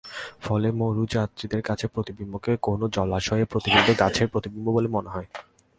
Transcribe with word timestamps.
ফলে 0.41 0.67
মরুযাত্রীর 0.71 1.63
কাছে 1.63 1.85
প্রতিবিম্বকে 1.87 2.51
কোনো 2.61 2.85
জলাশয়ে 2.89 3.45
প্রতিফলিত 3.45 3.89
গাছের 3.99 4.27
প্রতিবিম্ব 4.27 4.67
বলে 4.71 4.87
মনে 4.87 5.09
হয়। 5.09 5.27